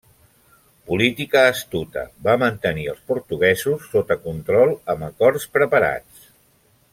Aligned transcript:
Política 0.91 1.43
astuta, 1.49 2.05
va 2.27 2.33
mantenir 2.43 2.85
els 2.93 3.03
portuguesos 3.11 3.85
sota 3.93 4.19
control 4.25 4.75
amb 4.95 5.07
acords 5.13 5.47
preparats. 5.59 6.27